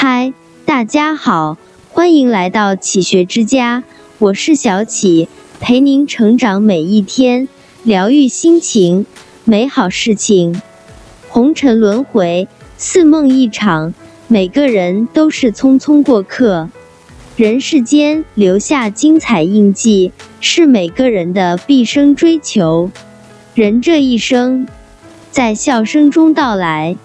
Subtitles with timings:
[0.00, 0.32] 嗨，
[0.64, 1.58] 大家好，
[1.90, 3.82] 欢迎来到启学之家，
[4.20, 5.28] 我是小启，
[5.58, 7.48] 陪您成长每一天，
[7.82, 9.06] 疗愈心情，
[9.42, 10.62] 美好事情。
[11.28, 12.46] 红尘轮回，
[12.76, 13.92] 似梦一场，
[14.28, 16.68] 每个人都是匆匆过客。
[17.34, 22.92] 人世间留下精彩印记，是每个人的毕生追求。
[23.56, 24.68] 人这一生，
[25.32, 26.96] 在笑声中到来，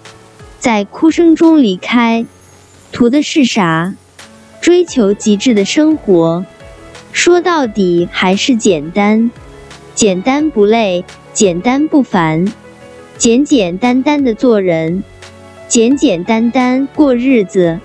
[0.60, 2.24] 在哭声中离开。
[2.94, 3.92] 图的是啥？
[4.60, 6.46] 追求极致的生活，
[7.10, 9.32] 说到底还是简单，
[9.96, 12.52] 简单不累，简单不烦，
[13.18, 15.02] 简简单单的做人，
[15.66, 17.80] 简简单单过日子，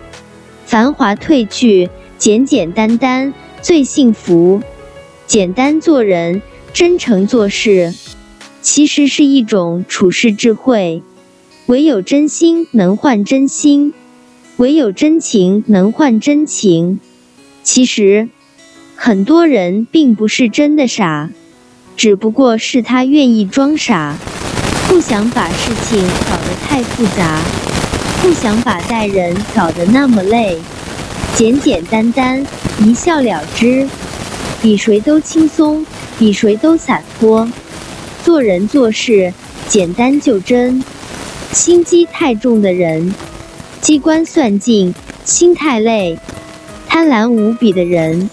[0.67, 4.61] 繁华褪去，简简单单最幸福。
[5.25, 7.95] 简单做人，真诚做事，
[8.61, 11.01] 其实是一种处世智慧。
[11.65, 13.95] 唯有真心能换真心。
[14.59, 16.99] 唯有真情能换真情。
[17.63, 18.27] 其实，
[18.93, 21.29] 很多人并不是真的傻，
[21.95, 24.17] 只不过是他愿意装傻，
[24.89, 27.41] 不想把事情搞得太复杂，
[28.21, 30.59] 不想把待人搞得那么累，
[31.35, 32.45] 简简单单
[32.79, 33.87] 一笑了之，
[34.61, 35.85] 比谁都轻松，
[36.17, 37.49] 比谁都洒脱。
[38.25, 39.33] 做人做事
[39.69, 40.83] 简单就真，
[41.53, 43.15] 心机太重的人。
[43.81, 46.17] 机关算尽，心太累；
[46.87, 48.29] 贪婪无比的人，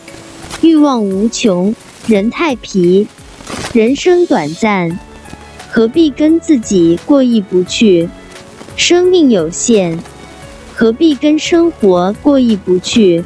[0.60, 1.74] 欲望无穷，
[2.06, 3.06] 人太皮。
[3.72, 4.98] 人生短暂，
[5.70, 8.08] 何必跟自己过意不去？
[8.76, 9.98] 生命有限，
[10.74, 13.24] 何必跟生活过意不去？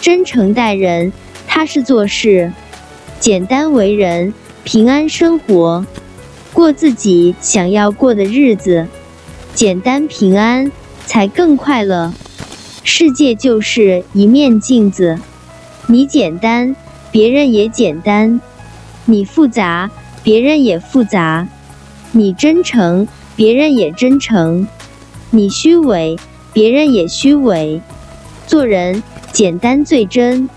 [0.00, 1.12] 真诚待人，
[1.46, 2.52] 踏实做事，
[3.18, 5.84] 简单为人，平安生活，
[6.52, 8.86] 过自己想要过的日子，
[9.54, 10.70] 简单平安。
[11.06, 12.12] 才更快乐。
[12.84, 15.18] 世界就是一面镜子，
[15.86, 16.76] 你简单，
[17.10, 18.38] 别人也简单；
[19.06, 19.90] 你复杂，
[20.22, 21.46] 别人也复杂；
[22.12, 24.66] 你真诚，别人也真诚；
[25.30, 26.16] 你虚伪，
[26.52, 27.80] 别人也虚伪。
[28.46, 29.02] 做人
[29.32, 30.48] 简单最真，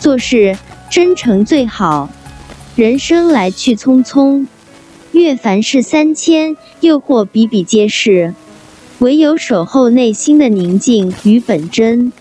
[0.00, 0.58] 做事
[0.90, 2.10] 真诚最好。
[2.74, 4.46] 人生来去匆匆，
[5.12, 8.34] 越凡事三千，诱惑比比皆是。
[9.00, 12.12] 唯有守候内心的宁静与本真，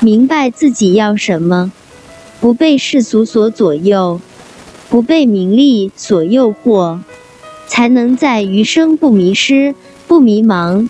[0.00, 1.70] 明白自己要什么，
[2.40, 4.22] 不被世俗所左右，
[4.88, 7.00] 不被名利所诱惑，
[7.66, 9.74] 才能在余生不迷失、
[10.08, 10.88] 不迷茫。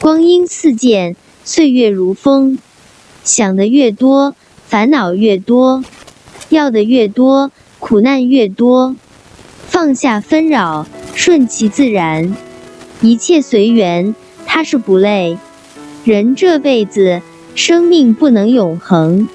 [0.00, 2.56] 光阴似箭，岁月如风，
[3.24, 4.36] 想的越多，
[4.68, 5.82] 烦恼越多；
[6.48, 8.94] 要的越多，苦难越多。
[9.66, 10.86] 放下纷扰，
[11.16, 12.36] 顺其自然，
[13.00, 14.14] 一切随缘。
[14.52, 15.38] 他是不累，
[16.04, 17.22] 人这辈子
[17.54, 19.28] 生命不能永恒，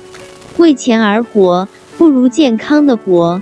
[0.57, 3.41] 为钱而活不如健康的活，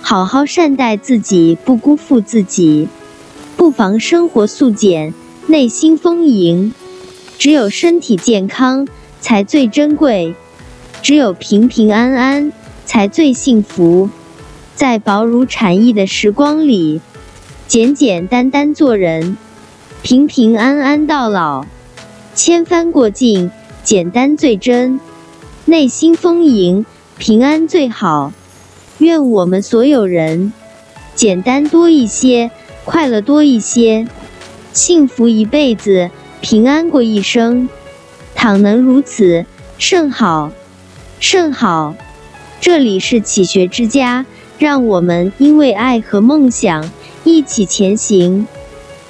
[0.00, 2.88] 好好善待自己，不辜负自己，
[3.56, 5.14] 不妨生活素简，
[5.46, 6.74] 内心丰盈。
[7.38, 8.88] 只有身体健康
[9.20, 10.34] 才最珍贵，
[11.02, 12.52] 只有平平安安
[12.84, 14.10] 才最幸福。
[14.74, 17.00] 在薄如蝉翼的时光里，
[17.68, 19.38] 简简单单做人。
[20.08, 21.66] 平平安安到老，
[22.32, 23.50] 千帆过尽，
[23.82, 25.00] 简单最真，
[25.64, 26.86] 内心丰盈，
[27.18, 28.32] 平安最好。
[28.98, 30.52] 愿我们所有人，
[31.16, 32.52] 简单多一些，
[32.84, 34.06] 快乐多一些，
[34.72, 36.08] 幸福一辈子，
[36.40, 37.68] 平安过一生。
[38.36, 39.44] 倘能如此，
[39.76, 40.52] 甚好，
[41.18, 41.96] 甚好。
[42.60, 44.24] 这里是启学之家，
[44.56, 46.88] 让我们因为爱和梦想
[47.24, 48.46] 一起前行。